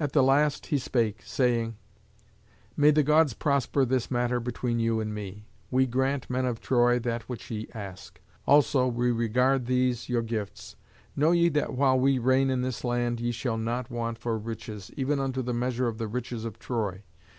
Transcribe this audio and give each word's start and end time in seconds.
At 0.00 0.12
the 0.12 0.22
last 0.22 0.68
he 0.68 0.78
spake, 0.78 1.20
saying, 1.24 1.76
"May 2.74 2.90
the 2.90 3.02
Gods 3.02 3.34
prosper 3.34 3.84
this 3.84 4.10
matter 4.10 4.40
between 4.40 4.80
you 4.80 4.98
and 4.98 5.14
me. 5.14 5.44
We 5.70 5.84
grant, 5.86 6.30
men 6.30 6.46
of 6.46 6.58
Troy, 6.58 6.98
that 7.00 7.24
which 7.28 7.50
ye 7.50 7.68
ask. 7.74 8.18
Also 8.46 8.86
we 8.86 9.10
regard 9.12 9.66
these 9.66 10.08
your 10.08 10.22
gifts. 10.22 10.76
Know 11.14 11.32
ye 11.32 11.50
that 11.50 11.74
while 11.74 12.00
we 12.00 12.18
reign 12.18 12.48
in 12.48 12.62
this 12.62 12.82
land 12.82 13.20
ye 13.20 13.30
shall 13.30 13.58
not 13.58 13.90
want 13.90 14.16
for 14.16 14.38
riches, 14.38 14.90
even 14.96 15.20
unto 15.20 15.42
the 15.42 15.52
measure 15.52 15.86
of 15.86 15.98
the 15.98 16.08
riches 16.08 16.46
of 16.46 16.58
Troy. 16.58 17.02